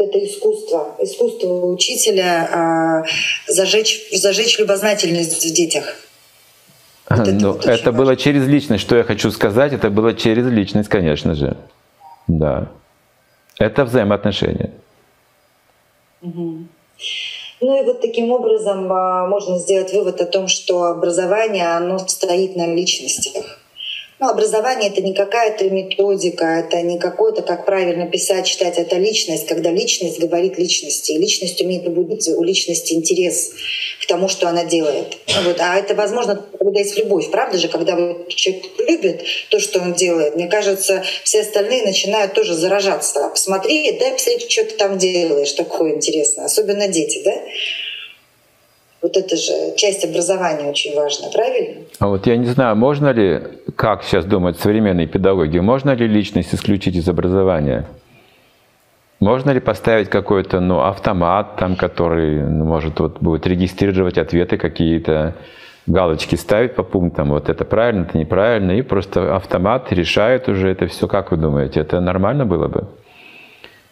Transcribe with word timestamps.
Это 0.00 0.18
искусство, 0.24 0.96
искусство 0.98 1.66
учителя 1.66 3.04
э, 3.06 3.52
зажечь, 3.52 4.08
зажечь 4.12 4.58
любознательность 4.58 5.44
в 5.44 5.52
детях. 5.52 5.94
Вот 7.10 7.20
это, 7.20 7.32
ну, 7.32 7.52
вот 7.52 7.66
это 7.66 7.92
было 7.92 8.16
через 8.16 8.46
личность, 8.46 8.82
что 8.82 8.96
я 8.96 9.04
хочу 9.04 9.30
сказать, 9.30 9.74
это 9.74 9.90
было 9.90 10.14
через 10.14 10.46
личность, 10.46 10.88
конечно 10.88 11.34
же. 11.34 11.54
Да. 12.28 12.70
Это 13.58 13.84
взаимоотношения. 13.84 14.70
Угу. 16.22 16.58
Ну 17.60 17.82
и 17.82 17.84
вот 17.84 18.00
таким 18.00 18.30
образом 18.30 18.90
а, 18.90 19.26
можно 19.26 19.58
сделать 19.58 19.92
вывод 19.92 20.18
о 20.22 20.26
том, 20.26 20.48
что 20.48 20.84
образование, 20.84 21.76
оно 21.76 21.98
стоит 21.98 22.56
на 22.56 22.66
личностях. 22.74 23.59
Ну, 24.20 24.28
образование— 24.28 24.90
это 24.92 25.00
не 25.00 25.14
какая-то 25.14 25.70
методика, 25.70 26.44
это 26.44 26.82
не 26.82 26.98
какой-то, 26.98 27.40
как 27.40 27.64
правильно 27.64 28.06
писать, 28.06 28.46
читать, 28.46 28.76
это 28.76 28.96
личность, 28.96 29.46
когда 29.46 29.70
личность 29.70 30.20
говорит 30.20 30.58
личности. 30.58 31.12
И 31.12 31.18
личность 31.18 31.58
умеет 31.62 31.84
побудить 31.84 32.28
у 32.28 32.42
личности 32.42 32.92
интерес 32.92 33.52
к 33.98 34.06
тому, 34.06 34.28
что 34.28 34.46
она 34.46 34.64
делает. 34.64 35.16
Вот. 35.44 35.56
А 35.60 35.74
это 35.78 35.94
возможно, 35.94 36.44
когда 36.58 36.80
есть 36.80 36.98
любовь. 36.98 37.30
Правда 37.30 37.56
же, 37.56 37.68
когда 37.68 37.96
человек 38.28 38.64
любит 38.86 39.24
то, 39.48 39.58
что 39.58 39.80
он 39.80 39.94
делает, 39.94 40.36
мне 40.36 40.48
кажется, 40.48 41.02
все 41.24 41.40
остальные 41.40 41.84
начинают 41.84 42.34
тоже 42.34 42.52
заражаться. 42.52 43.30
Посмотри, 43.30 43.90
дай 43.98 44.12
посмотреть, 44.12 44.52
что 44.52 44.64
ты 44.64 44.76
там 44.76 44.98
делаешь 44.98 45.52
такое 45.52 45.94
интересное. 45.94 46.44
Особенно 46.44 46.88
дети, 46.88 47.22
да? 47.24 47.32
Вот 49.02 49.16
это 49.16 49.34
же 49.34 49.74
часть 49.76 50.04
образования 50.04 50.68
очень 50.68 50.94
важна, 50.94 51.30
правильно? 51.30 51.84
А 52.00 52.08
вот 52.08 52.26
я 52.26 52.36
не 52.36 52.46
знаю, 52.46 52.76
можно 52.76 53.10
ли, 53.12 53.40
как 53.80 54.02
сейчас 54.02 54.26
думают 54.26 54.58
современные 54.58 55.06
педагоги, 55.06 55.58
можно 55.58 55.92
ли 55.92 56.06
личность 56.06 56.54
исключить 56.54 56.96
из 56.96 57.08
образования? 57.08 57.86
Можно 59.20 59.52
ли 59.52 59.60
поставить 59.60 60.10
какой-то 60.10 60.60
ну, 60.60 60.80
автомат, 60.80 61.56
там, 61.56 61.76
который 61.76 62.42
ну, 62.42 62.66
может 62.66 63.00
вот, 63.00 63.22
будет 63.22 63.46
регистрировать 63.46 64.18
ответы 64.18 64.58
какие-то, 64.58 65.34
галочки 65.86 66.34
ставить 66.34 66.74
по 66.74 66.82
пунктам, 66.82 67.30
вот 67.30 67.48
это 67.48 67.64
правильно, 67.64 68.02
это 68.02 68.18
неправильно, 68.18 68.72
и 68.72 68.82
просто 68.82 69.34
автомат 69.34 69.90
решает 69.92 70.50
уже 70.50 70.68
это 70.68 70.86
все. 70.86 71.08
Как 71.08 71.30
вы 71.30 71.38
думаете, 71.38 71.80
это 71.80 72.00
нормально 72.00 72.44
было 72.44 72.68
бы? 72.68 72.86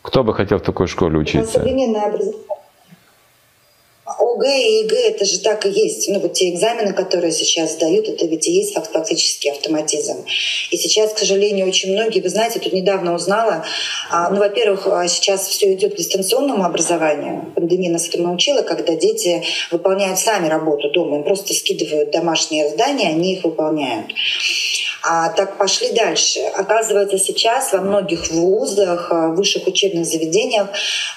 Кто 0.00 0.22
бы 0.22 0.32
хотел 0.32 0.58
в 0.58 0.62
такой 0.62 0.86
школе 0.86 1.18
учиться? 1.18 1.58
Современное 1.58 2.06
образование 2.06 2.61
ОГЭ 4.04 4.58
и 4.58 4.82
ЕГЭ 4.82 5.10
это 5.10 5.24
же 5.24 5.38
так 5.38 5.64
и 5.64 5.70
есть. 5.70 6.08
Ну 6.08 6.18
вот 6.18 6.32
те 6.32 6.50
экзамены, 6.50 6.92
которые 6.92 7.32
сейчас 7.32 7.74
сдают, 7.74 8.08
это 8.08 8.26
ведь 8.26 8.48
и 8.48 8.52
есть 8.52 8.74
фактически 8.74 9.48
автоматизм. 9.48 10.24
И 10.70 10.76
сейчас, 10.76 11.12
к 11.12 11.18
сожалению, 11.18 11.68
очень 11.68 11.92
многие, 11.92 12.20
вы 12.20 12.28
знаете, 12.28 12.58
тут 12.58 12.72
недавно 12.72 13.14
узнала, 13.14 13.64
а, 14.10 14.30
ну, 14.30 14.38
во-первых, 14.38 14.88
а, 14.88 15.06
сейчас 15.06 15.46
все 15.46 15.72
идет 15.74 15.94
к 15.94 15.98
дистанционному 15.98 16.64
образованию. 16.64 17.52
Пандемия 17.54 17.92
нас 17.92 18.08
этому 18.08 18.24
научила, 18.24 18.62
когда 18.62 18.96
дети 18.96 19.44
выполняют 19.70 20.18
сами 20.18 20.48
работу 20.48 20.90
дома, 20.90 21.18
им 21.18 21.22
просто 21.22 21.54
скидывают 21.54 22.10
домашние 22.10 22.68
задания, 22.70 23.10
они 23.10 23.34
их 23.34 23.44
выполняют. 23.44 24.06
А 25.04 25.30
так 25.30 25.58
пошли 25.58 25.90
дальше. 25.90 26.40
Оказывается, 26.54 27.18
сейчас 27.18 27.72
во 27.72 27.80
многих 27.80 28.30
вузах, 28.30 29.08
а, 29.10 29.28
высших 29.28 29.66
учебных 29.66 30.06
заведениях, 30.06 30.68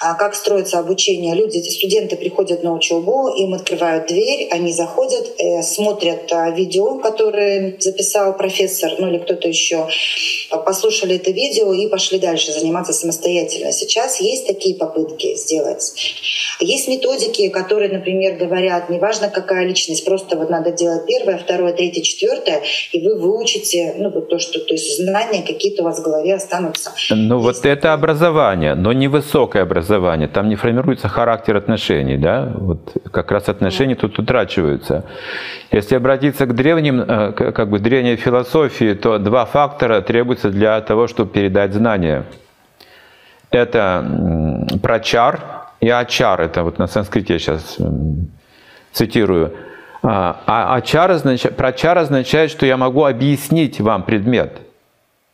а, 0.00 0.14
как 0.14 0.34
строится 0.34 0.78
обучение, 0.78 1.34
люди, 1.34 1.58
студенты 1.68 2.16
приходят 2.16 2.62
на 2.62 2.72
учебу, 2.72 3.28
им 3.28 3.52
открывают 3.52 4.06
дверь, 4.06 4.48
они 4.50 4.72
заходят, 4.72 5.34
э, 5.38 5.62
смотрят 5.62 6.32
а, 6.32 6.50
видео, 6.50 6.98
которое 6.98 7.76
записал 7.78 8.34
профессор, 8.36 8.92
ну 8.98 9.08
или 9.08 9.18
кто-то 9.18 9.48
еще, 9.48 9.86
послушали 10.64 11.16
это 11.16 11.30
видео 11.30 11.74
и 11.74 11.86
пошли 11.88 12.18
дальше 12.18 12.52
заниматься 12.52 12.94
самостоятельно. 12.94 13.70
Сейчас 13.72 14.20
есть 14.20 14.46
такие 14.46 14.76
попытки 14.76 15.34
сделать. 15.34 15.92
Есть 16.60 16.88
методики, 16.88 17.48
которые, 17.48 17.92
например, 17.92 18.36
говорят, 18.36 18.88
неважно 18.88 19.28
какая 19.28 19.66
личность, 19.66 20.04
просто 20.04 20.36
вот 20.36 20.48
надо 20.48 20.70
делать 20.70 21.06
первое, 21.06 21.36
второе, 21.36 21.72
третье, 21.72 22.02
четвертое, 22.02 22.62
и 22.92 23.00
вы 23.00 23.16
выучите, 23.16 23.73
ну 23.96 24.10
вот 24.10 24.28
то, 24.28 24.38
что, 24.38 24.58
то 24.60 24.74
есть 24.74 24.96
знания 25.02 25.42
какие-то 25.42 25.82
у 25.82 25.84
вас 25.84 26.00
в 26.00 26.04
голове 26.04 26.34
останутся. 26.34 26.90
Ну 27.10 27.36
есть... 27.36 27.44
вот 27.44 27.66
это 27.66 27.92
образование, 27.92 28.74
но 28.74 28.92
не 28.92 29.08
высокое 29.08 29.62
образование, 29.62 30.28
там 30.28 30.48
не 30.48 30.56
формируется 30.56 31.08
характер 31.08 31.56
отношений, 31.56 32.16
да, 32.16 32.52
вот 32.54 32.80
как 33.10 33.30
раз 33.30 33.48
отношения 33.48 33.94
mm. 33.94 34.00
тут 34.00 34.18
утрачиваются. 34.18 35.04
Если 35.72 35.96
обратиться 35.96 36.46
к 36.46 36.54
древним, 36.54 37.00
э, 37.00 37.32
как 37.32 37.70
бы 37.70 37.78
древней 37.78 38.16
философии, 38.16 38.94
то 38.94 39.18
два 39.18 39.44
фактора 39.44 40.00
требуются 40.00 40.50
для 40.50 40.80
того, 40.80 41.06
чтобы 41.06 41.30
передать 41.30 41.72
знания. 41.72 42.24
Это 43.50 44.04
прочар, 44.82 45.40
и 45.80 45.88
ачар, 45.88 46.40
это 46.40 46.62
вот 46.62 46.78
на 46.78 46.86
санскрите 46.86 47.34
я 47.34 47.38
сейчас 47.38 47.78
цитирую. 48.92 49.52
А, 50.06 50.42
а 50.46 50.76
ачар 50.76 51.10
означает, 51.10 51.56
прачар 51.56 51.96
означает, 51.96 52.50
что 52.50 52.66
я 52.66 52.76
могу 52.76 53.04
объяснить 53.04 53.80
вам 53.80 54.02
предмет. 54.02 54.60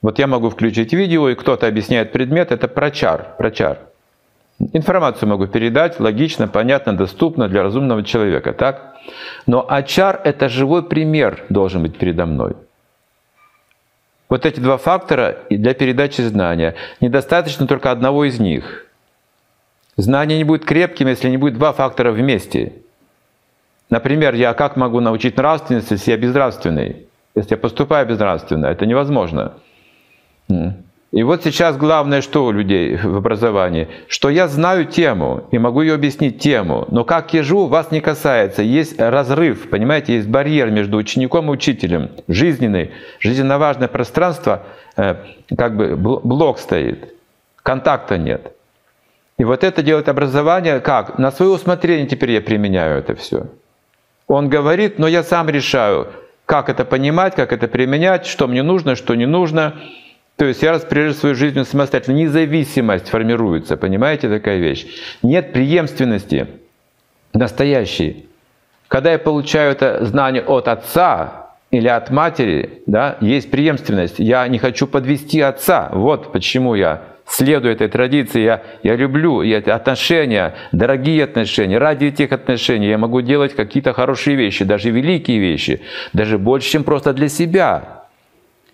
Вот 0.00 0.20
я 0.20 0.28
могу 0.28 0.48
включить 0.48 0.92
видео, 0.92 1.28
и 1.28 1.34
кто-то 1.34 1.66
объясняет 1.66 2.12
предмет, 2.12 2.52
это 2.52 2.68
прачар, 2.68 3.34
прачар. 3.36 3.78
Информацию 4.72 5.28
могу 5.28 5.48
передать 5.48 5.98
логично, 5.98 6.46
понятно, 6.46 6.96
доступно 6.96 7.48
для 7.48 7.64
разумного 7.64 8.04
человека, 8.04 8.52
так? 8.52 8.94
Но 9.46 9.66
ачар– 9.68 10.20
это 10.24 10.48
живой 10.48 10.84
пример 10.84 11.44
должен 11.48 11.82
быть 11.82 11.98
передо 11.98 12.26
мной. 12.26 12.54
Вот 14.28 14.46
эти 14.46 14.60
два 14.60 14.76
фактора 14.78 15.38
для 15.50 15.74
передачи 15.74 16.20
знания. 16.20 16.76
Недостаточно 17.00 17.66
только 17.66 17.90
одного 17.90 18.24
из 18.24 18.38
них– 18.38 18.86
Знание 20.00 20.38
не 20.38 20.44
будет 20.44 20.64
крепким, 20.64 21.08
если 21.08 21.28
не 21.28 21.36
будет 21.36 21.54
два 21.54 21.74
фактора 21.74 22.10
вместе. 22.10 22.72
Например, 23.90 24.34
я 24.34 24.54
как 24.54 24.76
могу 24.76 25.00
научить 25.00 25.36
нравственности, 25.36 25.94
если 25.94 26.12
я 26.12 26.16
безнравственный? 26.16 27.08
Если 27.34 27.52
я 27.52 27.56
поступаю 27.56 28.06
безнравственно, 28.06 28.66
это 28.66 28.86
невозможно. 28.86 29.54
И 31.12 31.24
вот 31.24 31.42
сейчас 31.42 31.76
главное, 31.76 32.20
что 32.20 32.44
у 32.44 32.52
людей 32.52 32.96
в 32.96 33.16
образовании, 33.16 33.88
что 34.06 34.30
я 34.30 34.46
знаю 34.46 34.84
тему 34.84 35.42
и 35.50 35.58
могу 35.58 35.82
ее 35.82 35.94
объяснить 35.94 36.38
тему, 36.38 36.86
но 36.92 37.04
как 37.04 37.30
живу, 37.32 37.66
вас 37.66 37.90
не 37.90 38.00
касается. 38.00 38.62
Есть 38.62 39.00
разрыв, 39.00 39.70
понимаете, 39.70 40.14
есть 40.14 40.28
барьер 40.28 40.70
между 40.70 40.96
учеником 40.96 41.48
и 41.48 41.52
учителем, 41.52 42.10
жизненный, 42.28 42.92
жизненно 43.18 43.58
важное 43.58 43.88
пространство, 43.88 44.62
э, 44.96 45.16
как 45.58 45.76
бы 45.76 45.96
блок 45.96 46.60
стоит, 46.60 47.12
контакта 47.56 48.16
нет. 48.16 48.52
И 49.36 49.44
вот 49.44 49.64
это 49.64 49.82
делает 49.82 50.08
образование 50.08 50.78
как? 50.78 51.18
На 51.18 51.32
свое 51.32 51.50
усмотрение 51.50 52.06
теперь 52.06 52.30
я 52.32 52.40
применяю 52.40 52.98
это 52.98 53.16
все. 53.16 53.46
Он 54.30 54.48
говорит, 54.48 55.00
но 55.00 55.08
я 55.08 55.24
сам 55.24 55.48
решаю, 55.48 56.06
как 56.46 56.68
это 56.68 56.84
понимать, 56.84 57.34
как 57.34 57.52
это 57.52 57.66
применять, 57.66 58.26
что 58.26 58.46
мне 58.46 58.62
нужно, 58.62 58.94
что 58.94 59.16
не 59.16 59.26
нужно. 59.26 59.80
То 60.36 60.44
есть 60.44 60.62
я 60.62 60.70
распоряжаюсь 60.70 61.16
свою 61.16 61.34
жизнь 61.34 61.64
самостоятельно. 61.64 62.18
Независимость 62.18 63.08
формируется, 63.08 63.76
понимаете, 63.76 64.28
такая 64.28 64.58
вещь. 64.58 64.86
Нет 65.24 65.52
преемственности 65.52 66.46
настоящей. 67.32 68.28
Когда 68.86 69.10
я 69.10 69.18
получаю 69.18 69.72
это 69.72 70.04
знание 70.04 70.44
от 70.44 70.68
отца 70.68 71.48
или 71.72 71.88
от 71.88 72.10
матери, 72.10 72.84
да, 72.86 73.16
есть 73.20 73.50
преемственность. 73.50 74.20
Я 74.20 74.46
не 74.46 74.60
хочу 74.60 74.86
подвести 74.86 75.40
отца. 75.40 75.88
Вот 75.92 76.30
почему 76.30 76.76
я 76.76 77.02
следую 77.30 77.72
этой 77.72 77.88
традиции, 77.88 78.42
я, 78.42 78.62
я 78.82 78.96
люблю 78.96 79.42
эти 79.42 79.70
отношения, 79.70 80.54
дорогие 80.72 81.24
отношения. 81.24 81.78
Ради 81.78 82.06
этих 82.06 82.32
отношений 82.32 82.88
я 82.88 82.98
могу 82.98 83.20
делать 83.20 83.54
какие-то 83.54 83.92
хорошие 83.92 84.36
вещи, 84.36 84.64
даже 84.64 84.90
великие 84.90 85.38
вещи, 85.38 85.80
даже 86.12 86.38
больше, 86.38 86.70
чем 86.70 86.84
просто 86.84 87.12
для 87.12 87.28
себя. 87.28 88.04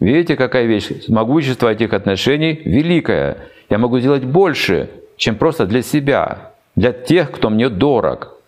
Видите, 0.00 0.36
какая 0.36 0.66
вещь? 0.66 0.88
Могущество 1.08 1.72
этих 1.72 1.92
отношений 1.92 2.60
великое. 2.64 3.38
Я 3.70 3.78
могу 3.78 3.98
сделать 4.00 4.24
больше, 4.24 4.90
чем 5.16 5.36
просто 5.36 5.64
для 5.66 5.82
себя, 5.82 6.52
для 6.76 6.92
тех, 6.92 7.30
кто 7.30 7.48
мне 7.48 7.68
дорог. 7.68 8.38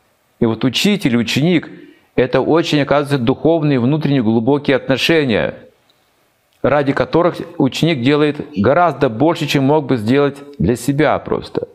И 0.41 0.47
вот 0.47 0.65
учитель, 0.65 1.17
ученик– 1.17 1.71
это 2.17 2.41
очень, 2.41 2.81
оказывается, 2.83 3.19
духовные, 3.19 3.81
внутренние, 3.81 4.23
глубокие 4.23 4.77
отношения– 4.77 5.55
ради 6.65 6.95
которых 6.95 7.37
ученик 7.59 8.01
делает 8.01 8.37
гораздо 8.57 9.11
больше, 9.11 9.47
чем 9.47 9.65
мог 9.65 9.85
бы 9.85 9.99
сделать 9.99 10.39
для 10.59 10.77
себя 10.77 11.17
просто. 11.19 11.69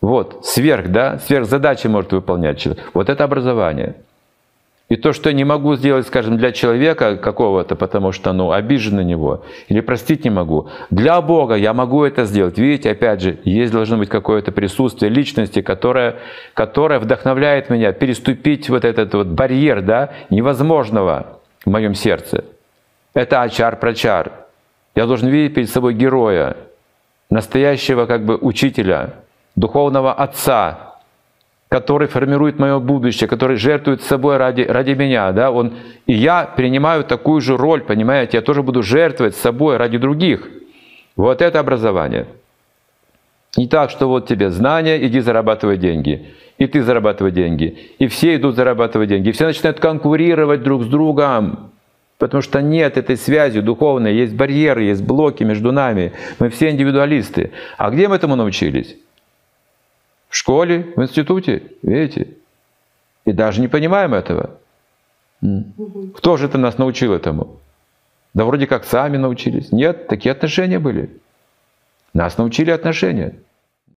Вот, 0.00 0.46
сверх, 0.46 0.88
да, 0.88 1.18
сверхзадачи 1.18 1.88
может 1.88 2.12
выполнять 2.12 2.58
человек. 2.58 2.84
Вот 2.94 3.08
это 3.08 3.24
образование. 3.24 3.96
И 4.88 4.96
то, 4.96 5.12
что 5.12 5.28
я 5.28 5.34
не 5.34 5.42
могу 5.42 5.74
сделать, 5.74 6.06
скажем, 6.06 6.36
для 6.36 6.52
человека 6.52 7.16
какого-то, 7.16 7.74
потому 7.74 8.12
что, 8.12 8.32
ну, 8.32 8.52
обижен 8.52 8.96
на 8.96 9.00
него, 9.00 9.42
или 9.68 9.80
простить 9.80 10.22
не 10.24 10.30
могу, 10.30 10.68
для 10.90 11.20
Бога 11.20 11.54
я 11.56 11.72
могу 11.74 12.04
это 12.04 12.24
сделать. 12.24 12.58
Видите, 12.58 12.90
опять 12.90 13.22
же, 13.22 13.38
есть 13.42 13.72
должно 13.72 13.96
быть 13.96 14.08
какое-то 14.08 14.52
присутствие 14.52 15.10
личности, 15.10 15.62
которое, 15.62 16.16
которое 16.54 17.00
вдохновляет 17.00 17.70
меня 17.70 17.92
переступить 17.92 18.68
вот 18.68 18.84
этот 18.84 19.14
вот 19.14 19.28
барьер, 19.28 19.82
да, 19.82 20.12
невозможного 20.30 21.38
в 21.64 21.70
моем 21.70 21.94
сердце. 21.94 22.44
Это 23.14 23.42
ачар-прачар. 23.42 24.32
Я 24.94 25.06
должен 25.06 25.28
видеть 25.28 25.54
перед 25.54 25.70
собой 25.70 25.94
героя, 25.94 26.56
настоящего 27.30 28.06
как 28.06 28.24
бы 28.24 28.36
учителя, 28.36 29.14
духовного 29.56 30.12
отца, 30.12 30.96
который 31.68 32.08
формирует 32.08 32.58
мое 32.58 32.78
будущее, 32.78 33.28
который 33.28 33.56
жертвует 33.56 34.02
собой 34.02 34.36
ради, 34.36 34.62
ради 34.62 34.90
меня, 34.90 35.32
да, 35.32 35.50
он, 35.50 35.72
и 36.06 36.12
я 36.12 36.44
принимаю 36.44 37.04
такую 37.04 37.40
же 37.40 37.56
роль, 37.56 37.80
понимаете, 37.80 38.36
я 38.36 38.42
тоже 38.42 38.62
буду 38.62 38.82
жертвовать 38.82 39.36
собой 39.36 39.78
ради 39.78 39.96
других. 39.96 40.48
Вот 41.16 41.40
это 41.40 41.60
образование. 41.60 42.26
Не 43.56 43.68
так, 43.68 43.90
что 43.90 44.06
вот 44.08 44.26
тебе 44.26 44.50
знания, 44.50 45.04
иди 45.06 45.20
зарабатывай 45.20 45.76
деньги. 45.76 46.34
И 46.58 46.66
ты 46.66 46.82
зарабатывай 46.82 47.32
деньги. 47.32 47.78
И 47.98 48.06
все 48.06 48.36
идут 48.36 48.56
зарабатывать 48.56 49.08
деньги. 49.08 49.28
И 49.28 49.32
все 49.32 49.46
начинают 49.46 49.80
конкурировать 49.80 50.62
друг 50.62 50.84
с 50.84 50.86
другом. 50.86 51.71
Потому 52.22 52.40
что 52.40 52.62
нет 52.62 52.98
этой 52.98 53.16
связи 53.16 53.60
духовной, 53.60 54.14
есть 54.14 54.32
барьеры, 54.32 54.84
есть 54.84 55.02
блоки 55.02 55.42
между 55.42 55.72
нами. 55.72 56.12
Мы 56.38 56.50
все 56.50 56.70
индивидуалисты. 56.70 57.50
А 57.78 57.90
где 57.90 58.06
мы 58.06 58.14
этому 58.14 58.36
научились? 58.36 58.96
В 60.28 60.36
школе, 60.36 60.92
в 60.94 61.02
институте, 61.02 61.64
видите? 61.82 62.28
И 63.24 63.32
даже 63.32 63.60
не 63.60 63.66
понимаем 63.66 64.14
этого. 64.14 64.50
Кто 66.14 66.36
же 66.36 66.46
это 66.46 66.58
нас 66.58 66.78
научил 66.78 67.12
этому? 67.12 67.58
Да 68.34 68.44
вроде 68.44 68.68
как 68.68 68.84
сами 68.84 69.16
научились. 69.16 69.72
Нет, 69.72 70.06
такие 70.06 70.30
отношения 70.30 70.78
были. 70.78 71.10
Нас 72.14 72.38
научили 72.38 72.70
отношения. 72.70 73.34